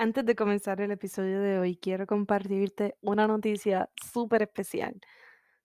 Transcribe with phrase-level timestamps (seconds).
[0.00, 5.00] Antes de comenzar el episodio de hoy, quiero compartirte una noticia súper especial.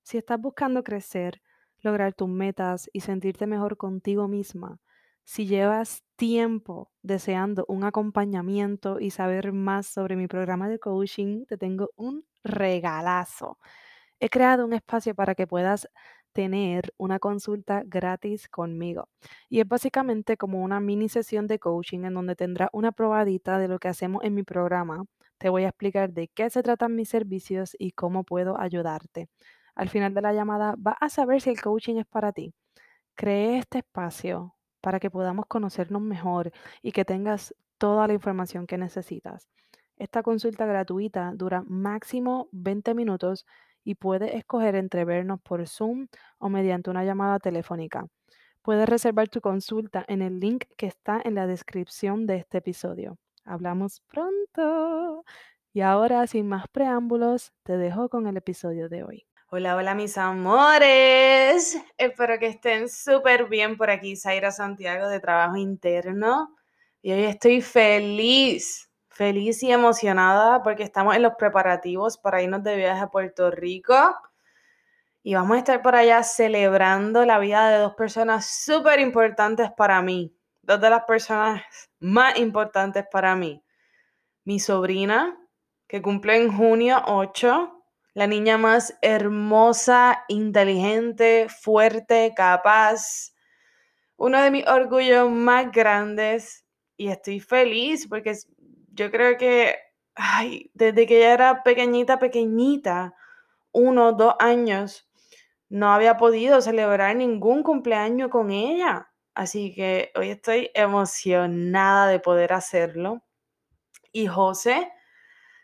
[0.01, 1.43] Si estás buscando crecer,
[1.81, 4.79] lograr tus metas y sentirte mejor contigo misma,
[5.23, 11.57] si llevas tiempo deseando un acompañamiento y saber más sobre mi programa de coaching, te
[11.59, 13.59] tengo un regalazo.
[14.19, 15.87] He creado un espacio para que puedas
[16.33, 19.07] tener una consulta gratis conmigo.
[19.49, 23.67] Y es básicamente como una mini sesión de coaching en donde tendrás una probadita de
[23.67, 25.05] lo que hacemos en mi programa.
[25.37, 29.29] Te voy a explicar de qué se tratan mis servicios y cómo puedo ayudarte.
[29.75, 32.53] Al final de la llamada vas a saber si el coaching es para ti.
[33.15, 38.77] Cree este espacio para que podamos conocernos mejor y que tengas toda la información que
[38.77, 39.49] necesitas.
[39.97, 43.45] Esta consulta gratuita dura máximo 20 minutos
[43.83, 46.07] y puedes escoger entre vernos por Zoom
[46.39, 48.05] o mediante una llamada telefónica.
[48.61, 53.17] Puedes reservar tu consulta en el link que está en la descripción de este episodio.
[53.45, 55.25] Hablamos pronto.
[55.73, 59.25] Y ahora, sin más preámbulos, te dejo con el episodio de hoy.
[59.49, 61.77] Hola, hola mis amores.
[61.97, 64.15] Espero que estén súper bien por aquí.
[64.15, 66.55] Zaira Santiago de Trabajo Interno.
[67.01, 72.75] Y hoy estoy feliz, feliz y emocionada porque estamos en los preparativos para irnos de
[72.75, 73.95] viaje a Puerto Rico.
[75.21, 80.01] Y vamos a estar por allá celebrando la vida de dos personas súper importantes para
[80.01, 80.35] mí.
[80.61, 81.61] Dos de las personas
[81.99, 83.63] más importantes para mí.
[84.43, 85.37] Mi sobrina,
[85.87, 93.33] que cumple en junio 8 la niña más hermosa, inteligente, fuerte, capaz.
[94.17, 98.35] Uno de mis orgullos más grandes y estoy feliz porque
[98.93, 99.75] yo creo que,
[100.15, 103.15] ay, desde que ella era pequeñita, pequeñita,
[103.71, 105.09] uno, dos años,
[105.69, 109.09] no había podido celebrar ningún cumpleaños con ella.
[109.33, 113.23] Así que hoy estoy emocionada de poder hacerlo.
[114.11, 114.91] Y José,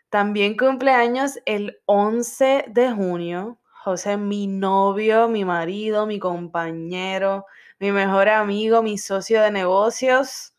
[0.08, 3.60] también cumpleaños el 11 de junio.
[3.84, 7.46] José, mi novio, mi marido, mi compañero,
[7.78, 10.54] mi mejor amigo, mi socio de negocios.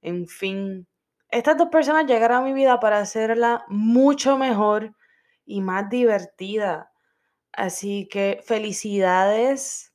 [0.00, 0.88] En fin,
[1.36, 4.94] estas dos personas llegaron a mi vida para hacerla mucho mejor
[5.44, 6.92] y más divertida.
[7.52, 9.92] Así que felicidades,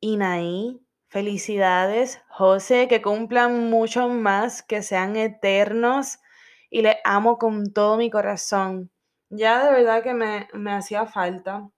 [0.00, 0.80] Inaí.
[1.10, 6.18] Felicidades, José, que cumplan mucho más, que sean eternos
[6.68, 8.90] y le amo con todo mi corazón.
[9.30, 11.70] Ya de verdad que me, me hacía falta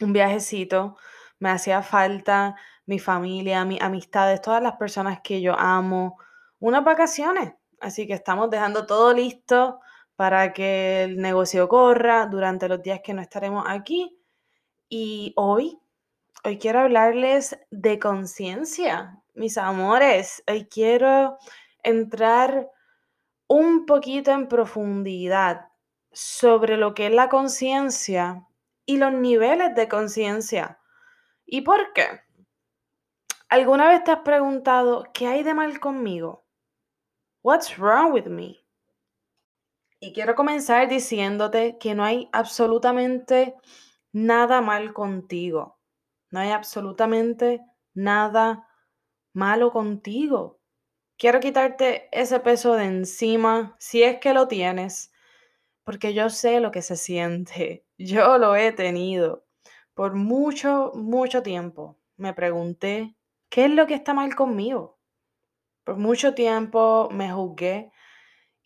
[0.00, 0.96] un viajecito,
[1.38, 6.18] me hacía falta mi familia, mis amistades, todas las personas que yo amo,
[6.58, 7.52] unas vacaciones.
[7.80, 9.80] Así que estamos dejando todo listo
[10.16, 14.18] para que el negocio corra durante los días que no estaremos aquí.
[14.88, 15.78] Y hoy,
[16.44, 20.42] hoy quiero hablarles de conciencia, mis amores.
[20.48, 21.38] Hoy quiero
[21.82, 22.68] entrar
[23.46, 25.68] un poquito en profundidad
[26.10, 28.46] sobre lo que es la conciencia
[28.86, 30.80] y los niveles de conciencia.
[31.46, 32.22] ¿Y por qué?
[33.48, 36.47] ¿Alguna vez te has preguntado qué hay de mal conmigo?
[37.48, 38.62] What's wrong with me?
[40.00, 43.54] Y quiero comenzar diciéndote que no hay absolutamente
[44.12, 45.78] nada mal contigo.
[46.30, 47.62] No hay absolutamente
[47.94, 48.68] nada
[49.32, 50.60] malo contigo.
[51.16, 55.10] Quiero quitarte ese peso de encima, si es que lo tienes,
[55.84, 57.86] porque yo sé lo que se siente.
[57.96, 59.46] Yo lo he tenido.
[59.94, 63.16] Por mucho, mucho tiempo me pregunté,
[63.48, 64.97] ¿qué es lo que está mal conmigo?
[65.88, 67.92] Por mucho tiempo me juzgué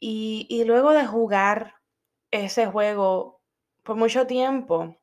[0.01, 1.77] y, y luego de jugar
[2.33, 3.41] ese juego
[3.85, 4.97] por mucho tiempo,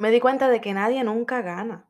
[0.00, 1.88] me di cuenta de que nadie nunca gana.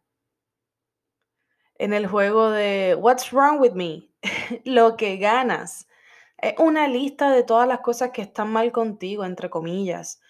[1.78, 4.10] En el juego de What's Wrong with Me,
[4.66, 5.88] lo que ganas.
[6.36, 10.20] Es una lista de todas las cosas que están mal contigo, entre comillas.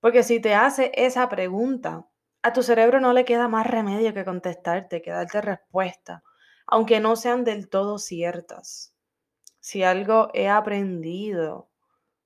[0.00, 2.08] Porque si te hace esa pregunta,
[2.42, 6.22] A tu cerebro no le queda más remedio que contestarte, que darte respuesta,
[6.68, 8.94] aunque no sean del todo ciertas.
[9.58, 11.68] Si algo he aprendido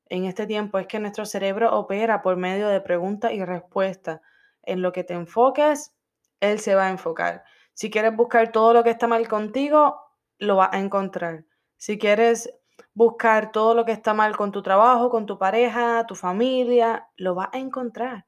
[0.07, 4.21] en este tiempo es que nuestro cerebro opera por medio de preguntas y respuestas.
[4.63, 5.95] En lo que te enfoques,
[6.41, 7.45] él se va a enfocar.
[7.73, 9.97] Si quieres buscar todo lo que está mal contigo,
[10.39, 11.45] lo vas a encontrar.
[11.77, 12.53] Si quieres
[12.95, 17.35] buscar todo lo que está mal con tu trabajo, con tu pareja, tu familia, lo
[17.35, 18.27] vas a encontrar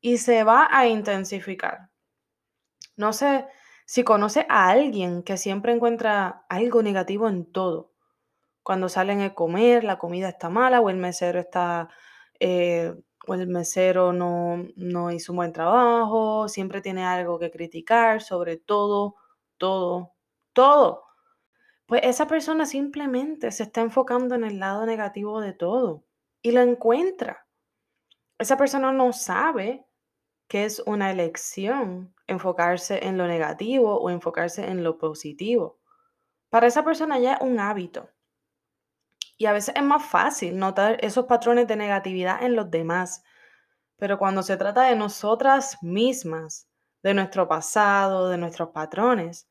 [0.00, 1.90] y se va a intensificar.
[2.96, 3.46] No sé
[3.84, 7.92] si conoce a alguien que siempre encuentra algo negativo en todo.
[8.62, 11.88] Cuando salen a comer, la comida está mala o el mesero está,
[12.40, 12.94] eh,
[13.26, 18.56] o el mesero no, no hizo un buen trabajo, siempre tiene algo que criticar sobre
[18.56, 19.16] todo,
[19.58, 20.12] todo,
[20.52, 21.04] todo.
[21.86, 26.04] Pues esa persona simplemente se está enfocando en el lado negativo de todo
[26.42, 27.46] y lo encuentra.
[28.38, 29.86] Esa persona no sabe
[30.48, 35.80] que es una elección enfocarse en lo negativo o enfocarse en lo positivo.
[36.50, 38.10] Para esa persona ya es un hábito.
[39.36, 43.24] Y a veces es más fácil notar esos patrones de negatividad en los demás.
[43.96, 46.68] Pero cuando se trata de nosotras mismas,
[47.02, 49.48] de nuestro pasado, de nuestros patrones,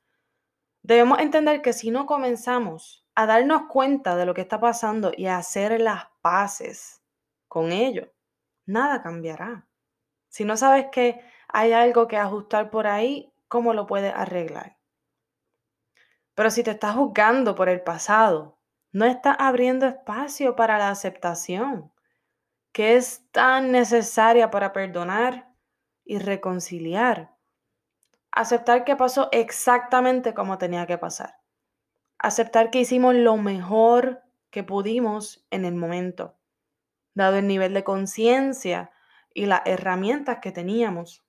[0.82, 5.28] debemos entender que si no comenzamos a darnos cuenta de lo que está pasando y
[5.28, 7.04] a hacer las paces
[7.48, 8.12] con ello,
[8.66, 9.68] nada cambiará.
[10.34, 14.80] Si no sabes que hay algo que ajustar por ahí, ¿cómo lo puedes arreglar?
[16.34, 18.58] Pero si te estás juzgando por el pasado,
[18.92, 21.94] no estás abriendo espacio para la aceptación,
[22.72, 25.54] que es tan necesaria para perdonar
[26.04, 27.36] y reconciliar.
[28.32, 31.36] Aceptar que pasó exactamente como tenía que pasar.
[32.18, 36.40] Aceptar que hicimos lo mejor que pudimos en el momento,
[37.14, 38.90] dado el nivel de conciencia
[39.34, 41.24] y las herramientas que teníamos.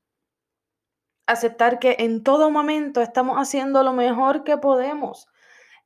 [1.26, 5.26] Aceptar que en todo momento estamos haciendo lo mejor que podemos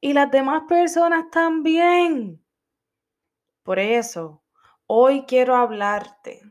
[0.01, 2.43] y las demás personas también.
[3.63, 4.43] Por eso,
[4.87, 6.43] hoy quiero hablarte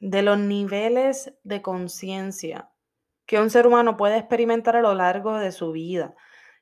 [0.00, 2.70] de los niveles de conciencia
[3.26, 6.14] que un ser humano puede experimentar a lo largo de su vida.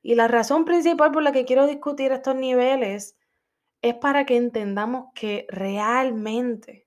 [0.03, 3.17] Y la razón principal por la que quiero discutir estos niveles
[3.83, 6.84] es para que entendamos que realmente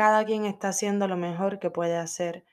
[0.00, 2.46] cada quien está haciendo lo mejor que puede hacer.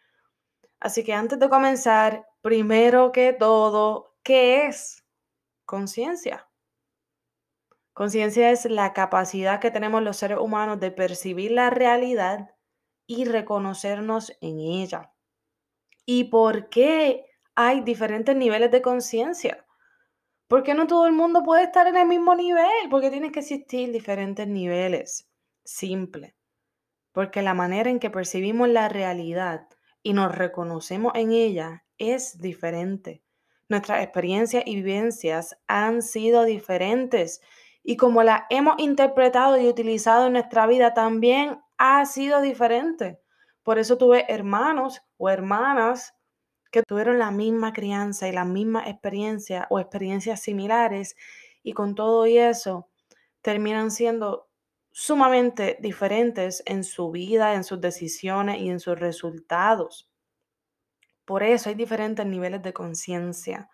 [0.81, 5.05] Así que antes de comenzar, primero que todo, ¿qué es
[5.63, 6.49] conciencia?
[7.93, 12.53] Conciencia es la capacidad que tenemos los seres humanos de percibir la realidad
[13.05, 15.13] y reconocernos en ella.
[16.05, 19.65] ¿Y por qué hay diferentes niveles de conciencia?
[20.49, 23.93] Porque no todo el mundo puede estar en el mismo nivel, porque tienen que existir
[23.93, 25.29] diferentes niveles.
[25.63, 26.36] Simple
[27.17, 29.67] porque la manera en que percibimos la realidad
[30.03, 33.23] y nos reconocemos en ella es diferente.
[33.69, 37.41] Nuestras experiencias y vivencias han sido diferentes
[37.81, 43.19] y como la hemos interpretado y utilizado en nuestra vida también ha sido diferente.
[43.63, 46.13] Por eso tuve hermanos o hermanas
[46.71, 51.15] que tuvieron la misma crianza y la misma experiencia o experiencias similares
[51.63, 52.91] y con todo y eso
[53.41, 54.46] terminan siendo
[54.99, 60.09] sumamente diferentes en su vida, en sus decisiones y en sus resultados.
[61.23, 63.69] Por eso hay diferentes niveles de conciencia.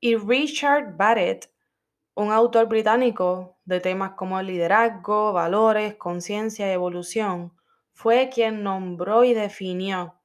[0.00, 1.48] Y Richard Barrett,
[2.16, 7.52] un autor británico de temas como liderazgo, valores, conciencia y evolución,
[7.92, 10.20] fue quien nombró y definió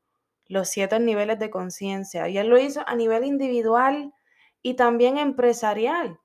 [0.45, 2.27] los siete niveles de conciencia.
[2.27, 4.15] Y él lo hizo a nivel individual
[4.63, 6.19] y también empresarial.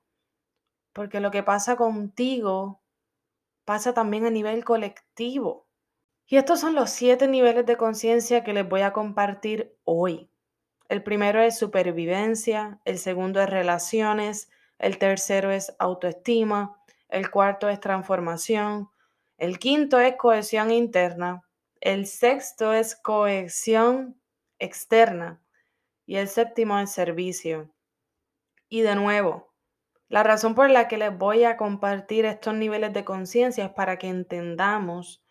[0.93, 2.82] Porque lo que pasa contigo
[3.65, 5.67] pasa también a nivel colectivo.
[6.27, 10.29] Y estos son los siete niveles de conciencia que les voy a compartir hoy.
[10.89, 16.77] El primero es supervivencia, el segundo es relaciones, el tercero es autoestima,
[17.09, 18.89] el cuarto es transformación,
[19.37, 21.43] el quinto es cohesión interna,
[21.81, 24.19] el sexto es cohesión
[24.59, 25.41] externa
[26.05, 27.73] y el séptimo es servicio.
[28.69, 29.52] Y de nuevo,
[30.13, 33.97] la razón por la que les voy a compartir estos niveles de conciencia es para
[33.97, 35.25] que entendamos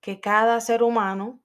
[0.00, 1.38] que cada ser humano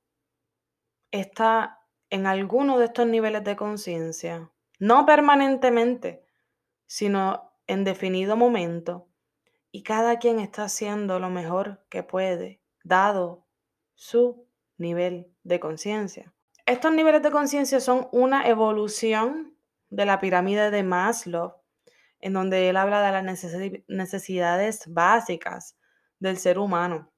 [1.12, 6.26] está en alguno de estos niveles de conciencia, no permanentemente,
[6.88, 9.08] sino en definido momento,
[9.72, 13.46] y cada quien está haciendo lo mejor que puede, dado
[13.94, 14.48] su
[14.80, 16.34] nivel de conciencia.
[16.66, 19.56] Estos niveles de conciencia son una evolución
[19.92, 21.61] de la pirámide de Maslow
[22.22, 25.78] en donde él habla de las necesidades básicas
[26.20, 27.12] del ser humano.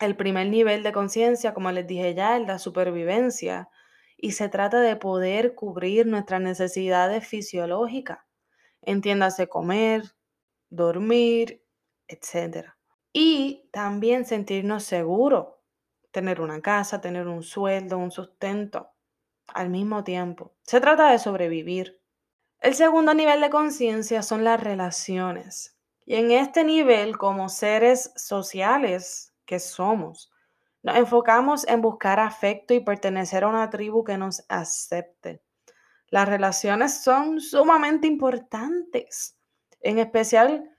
[0.00, 3.68] El primer nivel de conciencia, como les dije ya, es la supervivencia.
[4.16, 8.18] y se trata de poder cubrir nuestras necesidades fisiológicas.
[8.82, 10.02] Entiéndase comer,
[10.70, 11.62] dormir,
[12.08, 12.68] etc.
[13.12, 15.48] Y también sentirnos seguros,
[16.10, 18.90] tener una casa, tener un sueldo, un sustento
[19.48, 20.54] al mismo tiempo.
[20.62, 22.00] Se trata de sobrevivir.
[22.64, 25.76] El segundo nivel de conciencia son las relaciones.
[26.06, 30.32] Y en este nivel, como seres sociales que somos,
[30.82, 35.42] nos enfocamos en buscar afecto y pertenecer a una tribu que nos acepte.
[36.08, 39.38] Las relaciones son sumamente importantes,
[39.80, 40.74] en especial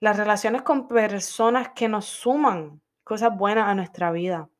[0.00, 4.50] las relaciones con personas que nos suman cosas buenas a nuestra vida.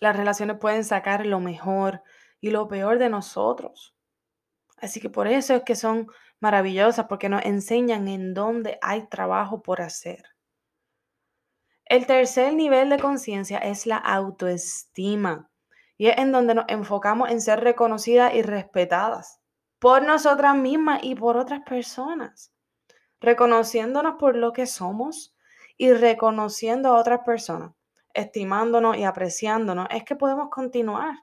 [0.00, 2.02] Las relaciones pueden sacar lo mejor
[2.40, 3.94] y lo peor de nosotros.
[4.82, 6.08] Así que por eso es que son
[6.40, 10.24] maravillosas, porque nos enseñan en dónde hay trabajo por hacer.
[11.84, 15.48] El tercer nivel de conciencia es la autoestima
[15.96, 19.40] y es en donde nos enfocamos en ser reconocidas y respetadas
[19.78, 22.52] por nosotras mismas y por otras personas,
[23.20, 25.36] reconociéndonos por lo que somos
[25.76, 27.72] y reconociendo a otras personas,
[28.14, 31.14] estimándonos y apreciándonos, es que podemos continuar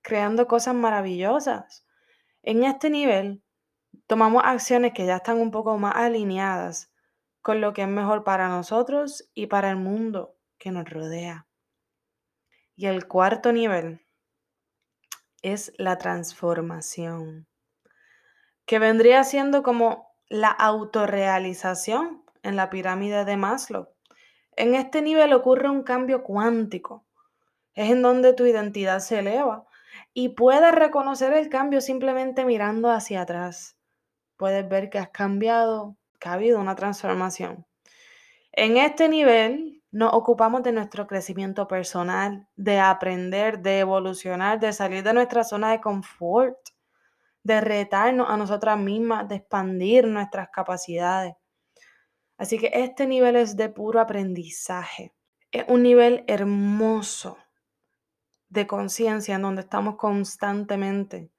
[0.00, 1.84] creando cosas maravillosas.
[2.46, 3.42] En este nivel,
[4.06, 6.92] tomamos acciones que ya están un poco más alineadas
[7.40, 11.46] con lo que es mejor para nosotros y para el mundo que nos rodea.
[12.76, 14.06] Y el cuarto nivel
[15.40, 17.48] es la transformación,
[18.66, 23.88] que vendría siendo como la autorrealización en la pirámide de Maslow.
[24.54, 27.06] En este nivel ocurre un cambio cuántico.
[27.72, 29.66] Es en donde tu identidad se eleva
[30.14, 33.76] y puedes reconocer el cambio simplemente mirando hacia atrás.
[34.36, 37.66] Puedes ver que has cambiado, que ha habido una transformación.
[38.52, 45.02] En este nivel nos ocupamos de nuestro crecimiento personal, de aprender, de evolucionar, de salir
[45.02, 46.58] de nuestra zona de confort,
[47.42, 51.34] de retarnos a nosotras mismas, de expandir nuestras capacidades.
[52.38, 55.12] Así que este nivel es de puro aprendizaje.
[55.50, 57.36] Es un nivel hermoso
[58.54, 61.30] de conciencia en donde estamos constantemente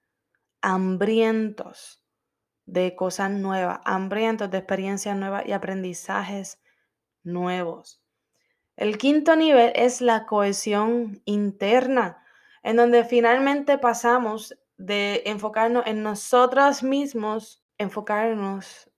[0.62, 2.04] hambrientos
[2.66, 6.62] de cosas nuevas, hambrientos de experiencias nuevas y aprendizajes
[7.24, 8.02] nuevos.
[8.76, 12.22] El quinto nivel es la cohesión interna,
[12.64, 18.92] en donde finalmente pasamos de enfocarnos en nosotros mismos, enfocarnos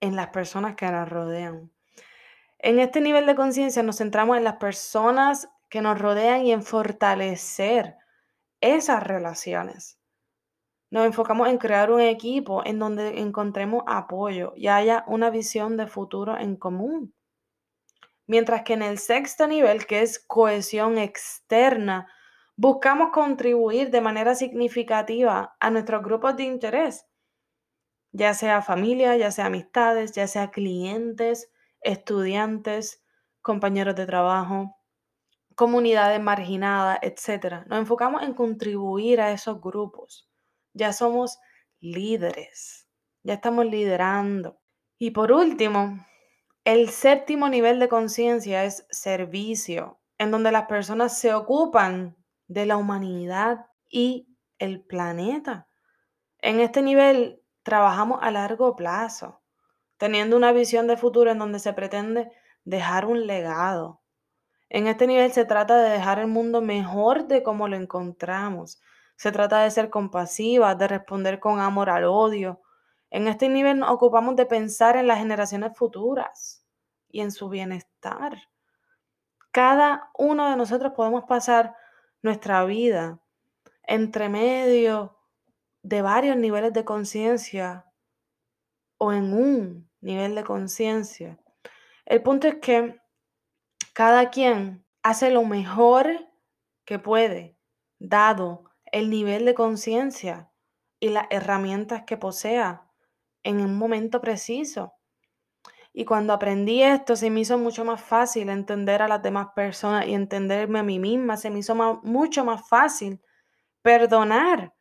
[0.00, 1.70] en las personas que nos rodean.
[2.58, 6.62] En este nivel de conciencia nos centramos en las personas que nos rodean y en
[6.62, 7.96] fortalecer
[8.60, 9.98] esas relaciones.
[10.90, 15.86] Nos enfocamos en crear un equipo en donde encontremos apoyo y haya una visión de
[15.86, 17.14] futuro en común.
[18.26, 22.08] Mientras que en el sexto nivel, que es cohesión externa,
[22.56, 27.06] buscamos contribuir de manera significativa a nuestros grupos de interés,
[28.12, 33.04] ya sea familia, ya sea amistades, ya sea clientes, estudiantes,
[33.40, 34.79] compañeros de trabajo
[35.60, 37.66] comunidades marginadas, etc.
[37.66, 40.26] Nos enfocamos en contribuir a esos grupos.
[40.72, 41.38] Ya somos
[41.80, 42.88] líderes,
[43.22, 44.58] ya estamos liderando.
[44.96, 46.02] Y por último,
[46.64, 52.16] el séptimo nivel de conciencia es servicio, en donde las personas se ocupan
[52.48, 55.68] de la humanidad y el planeta.
[56.38, 59.42] En este nivel trabajamos a largo plazo,
[59.98, 62.32] teniendo una visión de futuro en donde se pretende
[62.64, 63.99] dejar un legado,
[64.70, 68.80] en este nivel se trata de dejar el mundo mejor de como lo encontramos.
[69.16, 72.62] Se trata de ser compasivas, de responder con amor al odio.
[73.10, 76.64] En este nivel nos ocupamos de pensar en las generaciones futuras
[77.08, 78.48] y en su bienestar.
[79.50, 81.74] Cada uno de nosotros podemos pasar
[82.22, 83.18] nuestra vida
[83.82, 85.18] entre medio
[85.82, 87.86] de varios niveles de conciencia
[88.98, 91.40] o en un nivel de conciencia.
[92.06, 93.00] El punto es que
[94.00, 96.26] cada quien hace lo mejor
[96.86, 97.58] que puede,
[97.98, 100.50] dado el nivel de conciencia
[101.00, 102.88] y las herramientas que posea
[103.42, 104.94] en un momento preciso.
[105.92, 110.06] Y cuando aprendí esto, se me hizo mucho más fácil entender a las demás personas
[110.06, 111.36] y entenderme a mí misma.
[111.36, 113.20] Se me hizo mucho más fácil
[113.82, 114.72] perdonar.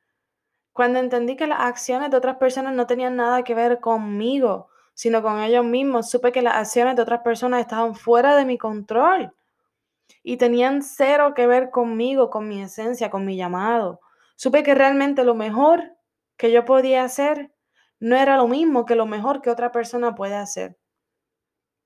[0.72, 4.69] Cuando entendí que las acciones de otras personas no tenían nada que ver conmigo,
[5.00, 6.10] sino con ellos mismos.
[6.10, 9.34] Supe que las acciones de otras personas estaban fuera de mi control
[10.24, 14.02] y tenían cero que ver conmigo, con mi esencia, con mi llamado.
[14.36, 15.96] Supe que realmente lo mejor
[16.36, 17.50] que yo podía hacer
[18.02, 20.78] no era lo mismo que lo mejor que otra persona puede hacer.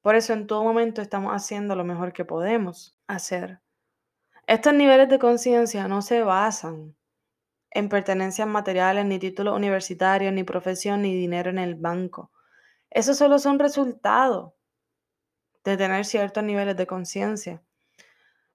[0.01, 3.60] Por eso en todo momento estamos haciendo lo mejor que podemos hacer.
[4.48, 6.96] Estos niveles de conciencia no se basan
[7.70, 12.32] en pertenencias materiales, ni títulos universitarios, ni profesión, ni dinero en el banco.
[12.93, 14.53] Esos solo son resultados
[15.63, 17.63] de tener ciertos niveles de conciencia.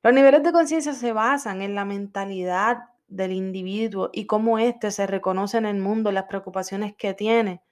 [0.01, 5.09] Los niveles de conciencia se basan en la mentalidad del individuo y cómo éste se
[5.09, 7.63] reconoce en el mundo, las preocupaciones que tiene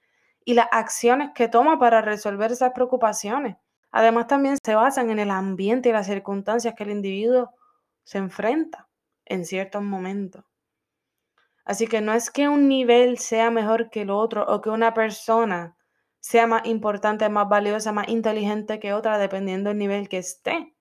[0.44, 3.56] y las acciones que toma para resolver esas preocupaciones.
[3.92, 7.52] Además, también se basan en el ambiente y las circunstancias que el individuo
[8.02, 8.88] se enfrenta
[9.24, 10.44] en ciertos momentos.
[11.64, 14.94] Así que no es que un nivel sea mejor que el otro o que una
[14.94, 15.75] persona
[16.26, 20.74] sea más importante, más valiosa, más inteligente que otra, dependiendo del nivel que esté.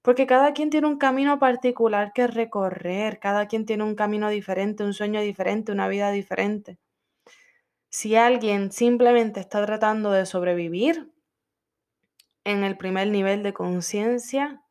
[0.00, 4.82] Porque cada quien tiene un camino particular que recorrer, cada quien tiene un camino diferente,
[4.82, 6.78] un sueño diferente, una vida diferente.
[7.90, 11.12] Si alguien simplemente está tratando de sobrevivir
[12.44, 14.62] en el primer nivel de conciencia,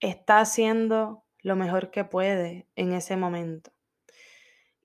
[0.00, 3.70] está haciendo lo mejor que puede en ese momento.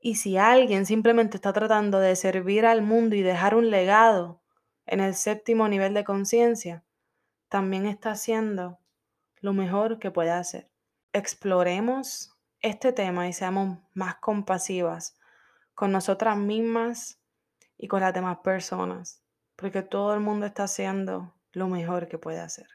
[0.08, 4.40] Y si alguien simplemente está tratando de servir al mundo y dejar un legado
[4.86, 6.84] en el séptimo nivel de conciencia,
[7.50, 8.78] también está haciendo
[9.38, 10.70] lo mejor que puede hacer.
[11.12, 15.18] Exploremos este tema y seamos más compasivas
[15.74, 17.20] con nosotras mismas
[17.76, 19.24] y con las demás personas,
[19.56, 22.75] porque todo el mundo está haciendo lo mejor que puede hacer.